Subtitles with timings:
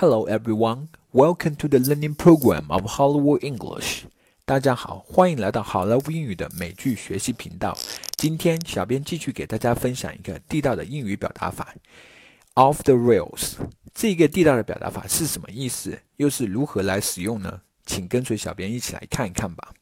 [0.00, 4.02] Hello everyone, welcome to the learning program of Hollywood English.
[4.44, 7.76] 大家好，欢迎来到好莱坞英语的美剧学习频道。
[8.16, 11.74] 今天，小编继续给大家分享一个地道的英语表达法，
[12.54, 13.54] off the rails。
[13.94, 15.98] 这个地道的表达法是什么意思？
[16.16, 17.62] 又是如何来使用呢？
[17.84, 19.72] 请跟随小编一起来看一看吧。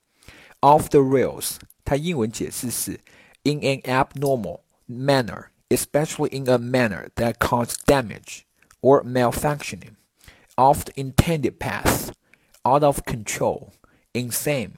[0.60, 3.00] Off the rails，它英文解释是
[3.42, 8.42] in an abnormal manner, especially in a manner that causes damage
[8.80, 9.94] or malfunctioning,
[10.58, 12.12] off the intended path,
[12.64, 13.70] out of control,
[14.12, 14.72] insane。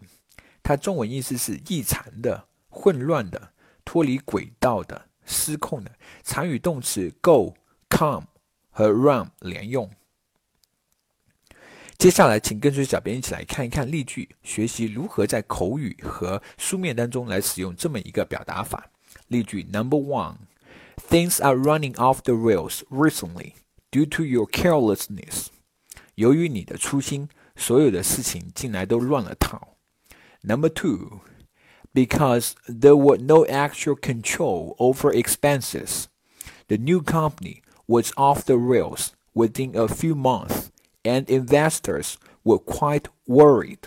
[0.63, 3.53] 它中文意思是异常的、混乱的、
[3.85, 5.93] 脱离轨道的、失控的。
[6.25, 8.27] 常与动词 go、come
[8.71, 9.91] 和 run 连用。
[11.99, 18.91] 接下来，请跟随小编一起来看一看例句，学习如何在口语和书面当中来使用这么一个表达法。
[19.29, 20.37] 例句 Number one:
[21.09, 23.55] Things are running off the rails recently
[23.91, 25.47] due to your carelessness.
[26.17, 29.77] 由于你的粗心，所有的事情近来都乱了套。
[30.43, 31.21] Number two:
[31.93, 36.05] Because there was no actual control over expenses,
[36.69, 40.69] the new company was off the rails within a few months
[41.03, 43.79] and investors were quite worried.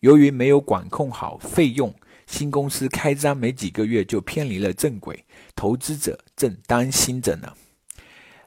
[0.00, 1.94] 由于没有管控好费用，
[2.26, 7.54] 新公司开张没几个月就偏离了正轨，投资者正担心着呢。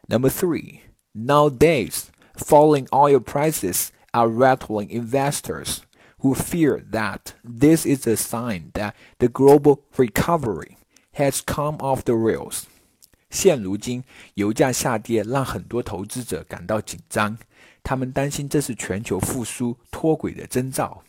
[0.08, 0.80] Number three,
[1.14, 5.82] nowadays, falling oil prices are rattling investors
[6.20, 10.78] who fear that this is a sign that the global recovery
[11.14, 12.64] has come off the rails.
[13.30, 14.04] 现如今，
[14.36, 17.38] 油价下跌让很多投资者感到紧张，
[17.84, 21.04] 他们担心这是全球复苏脱轨的征兆。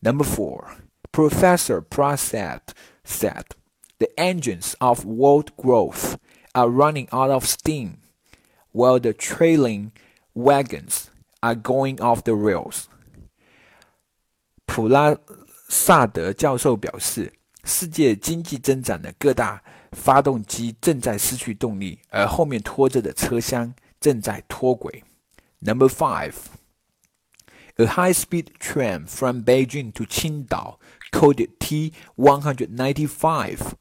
[0.00, 0.64] Number four,
[1.12, 2.60] Professor Prasad
[3.04, 3.44] said,
[3.98, 6.16] the engines of world growth
[6.52, 7.98] are running out of steam,
[8.72, 9.92] while the trailing
[10.38, 11.06] wagons
[11.40, 12.84] are going off the rails.
[14.66, 15.16] 普拉
[15.68, 17.32] 萨德教授表示，
[17.64, 19.62] 世界经济增长的各大
[19.92, 25.04] 发动机正在失去动力，而后面拖着的车厢正在脱轨。
[25.60, 26.34] Number five,
[27.76, 30.78] a high-speed train from Beijing to Qingdao,
[31.10, 33.74] coded T195,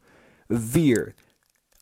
[0.48, 1.16] veered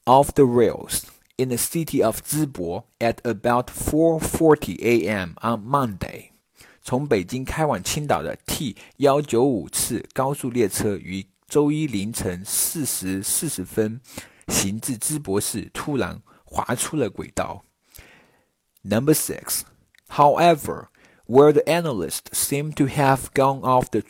[0.05, 1.05] off the rails
[1.37, 5.35] in the city of Zibo at about 4:40 a.m.
[5.41, 6.31] on Monday.
[6.83, 14.01] 从北京开往青岛的 T 幺九五次高速列车于周一凌晨四时四十分
[14.47, 17.63] 行至淄博市，突然滑出了轨道。
[18.83, 19.61] Number six,
[20.09, 20.87] however,
[21.27, 24.01] where the analysts seem to have gone off the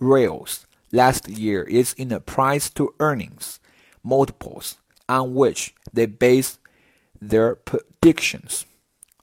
[0.00, 3.56] rails last year is in the price to earnings
[4.02, 4.72] multiples
[5.06, 6.54] on which they base
[7.21, 8.63] their predictions.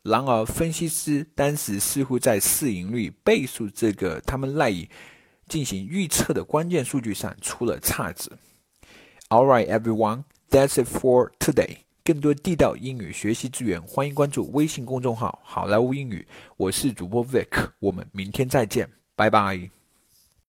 [0.02, 4.88] 然而，分析师当时似乎在市盈率倍数这个他们赖以
[5.46, 8.38] 进行预测的关键数据上出了差子。
[9.28, 11.78] All right, everyone, that's it for today.
[12.02, 16.26] 更多地道英语学习资源，欢迎关注微信公众号“好莱坞英语”。
[16.56, 19.77] 我是主播 Vic，我们明天再见，拜拜。